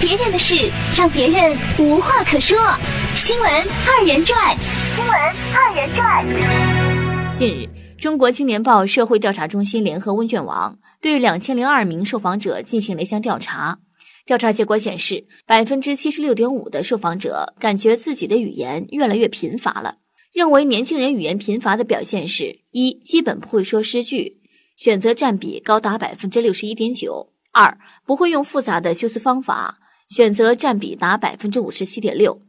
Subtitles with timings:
[0.00, 0.54] 别人的事
[0.96, 2.56] 让别人无话可说。
[3.16, 4.56] 新闻二人转，
[4.94, 5.12] 新闻
[5.52, 7.34] 二人转。
[7.34, 7.68] 近日，
[8.00, 13.76] 中国青年报社会调查中心联合问卷网对两千零二名受访者进行了一项调查。
[14.24, 19.96] 调查结果显示，百分之七十六点五的受访者感觉自己的语言越来越贫乏了。
[20.32, 24.38] 认为年轻人语言贫乏的表现是：一、基本不会说诗句，
[24.76, 27.76] 选择占比高达百分之六十一点九；二、
[28.06, 29.80] 不会用复杂的修辞方法。
[30.08, 32.40] 选择占比达百分之五十七点六，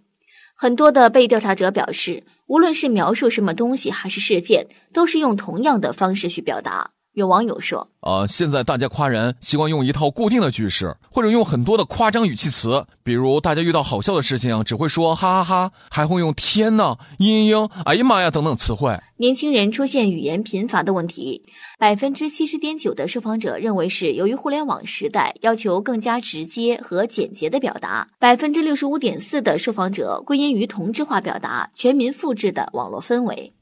[0.55, 6.91] 很多的被调查者表示，无论是描述什么东西还是事件，都是用同样的方式去表达。
[7.19, 18.97] 有网友说：“呃，现在大家夸人习惯用一套固定的句式，或者用很多的夸张语气词，比如大家遇到好笑的事情，只会说哈哈哈，还会用天呐、嘤嘤、哎呀妈呀等等词汇。
[19.17, 21.43] 年轻人出现语言贫乏的问题，
[21.77, 33.53] 百分之七十点九的受访者认为是由于互联网时代要求更加直接和简洁的表达，百分之六十五点四的受访者归因于同质化表达、全民复制的网络氛围。”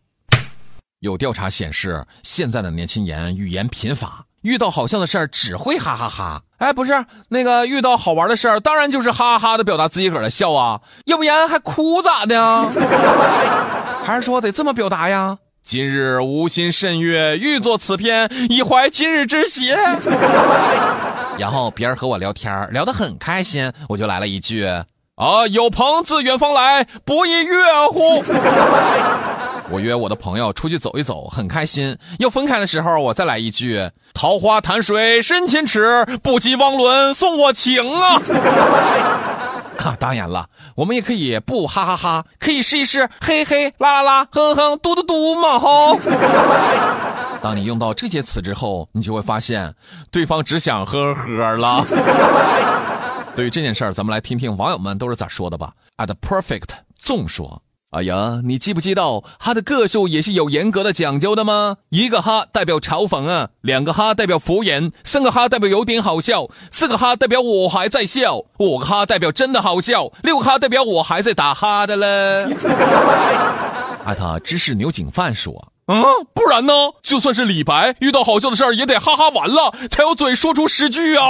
[1.00, 6.42] 有调查显示，现在的年轻人语言贫乏，遇到好笑的事儿只会哈哈哈。
[6.58, 12.70] 哎，不是那个遇到好玩的事儿，当然就是哈哈的表达自己个儿的笑啊，要不然还哭咋的？
[14.04, 15.38] 还是说得这么表达呀？
[15.64, 19.70] 今日无心甚悦，欲作此篇，以怀今日之喜。
[21.38, 28.24] 然后别人和我聊天，聊得很开心，我就来了一句：啊，有朋自远方来，不亦乐乎？
[29.70, 31.98] 我约我的朋友出去走一走，很开心。
[32.20, 38.22] 要分开的时候，我再来一句：“桃花潭水深千尺，不及汪伦送我情啊！”
[39.84, 46.00] 啊，当然了，我们也可以不哈哈哈，可以试一试嘿嘿啦啦啦，哼哼嘟嘟嘟嘛吼。
[47.42, 49.74] 当你用到这些词之后，你就会发现，
[50.12, 51.86] 对方只想呵呵了。
[53.36, 55.72] 对于这件事儿，咱们来听听网友们都是咋说的吧。
[55.98, 57.62] At perfect 纵说。
[57.92, 61.78] 哎呀，你记不记得哈的个数也是有严格的讲究的吗？
[61.88, 72.54] 一个哈代表嘲讽啊，两个哈代表敷衍，三个哈代表有点好笑，四个哈代表我还在笑，五个哈代表真的好笑，六个哈代表我还在打哈的嘞。
[74.04, 76.74] 艾特芝士牛井饭说：“嗯，不然呢？
[77.02, 81.24] 就算是李白遇到好笑的事儿，也得哈哈完了才有嘴说出十句啊。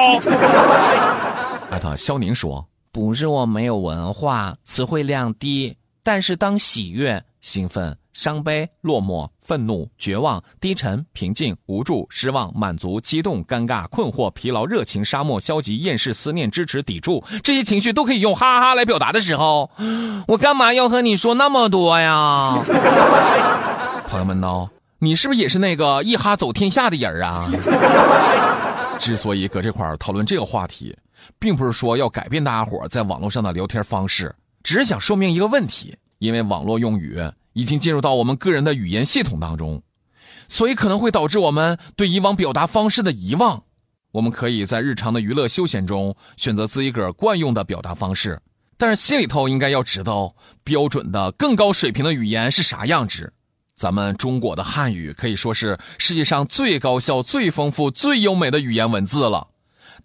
[1.69, 19.69] ”艾特肖宁说：“不是我没有文化，词汇量低。”但是，当喜悦、兴奋、伤悲、落寞、愤怒、绝望、低沉、平静、无助、失望、满足、激动、尴尬、困惑、疲劳、热情、沙漠、消极、厌世、思念、支持、抵触这些情绪都可以用哈哈来表达的时候，
[20.29, 22.57] 我干嘛要和你说那么多呀？
[24.07, 24.69] 朋友们呢？
[25.00, 27.45] 你是不是也是那个一哈走天下的人啊？
[28.97, 30.95] 之所以搁这块讨论这个话题，
[31.38, 34.34] 并不是说要改变大家伙在网络上的聊天方式。
[34.67, 37.17] 只是想说明一个问题，因为网络用语
[37.53, 39.81] 已经进入到我们个人的语言系统当中，
[40.50, 43.63] 所以可能会导致我们对以往表达方式的遗忘。
[44.11, 48.41] 我们可以在日常的娱乐休闲中选择自己个儿惯用的表达方式，
[48.75, 50.35] 但是心里头应该要知道
[50.66, 53.31] 标准的更高水平的语言是啥样子。
[53.73, 59.47] 咱们中国的汉语可以说是世界上最高效、最丰富、最优美的语言文字了，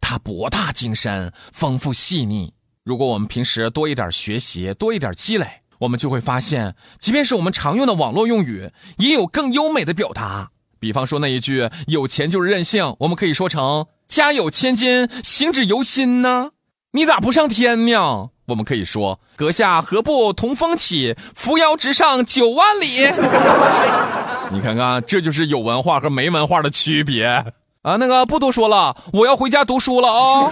[0.01, 2.55] 它博大精深、丰富细腻。
[2.85, 5.47] 如果我们平时多一点学习，多一点积累，
[5.79, 10.51] 我们就会发现，即便是我们常用的网络用语，也有更优美的表达。
[10.81, 16.51] 比方说那一句“有钱就是任性”，我们可以说成“家有千金，行止由心”呢。
[16.91, 18.31] 你咋不上天呢？
[18.47, 23.07] 我们可以说“阁下何不同风起，扶摇直上九万里”。
[24.51, 27.27] 你看看，这就是有文化和没文化的区别
[27.83, 27.95] 啊！
[27.97, 30.51] 那个不多说了，我要回家读书了啊。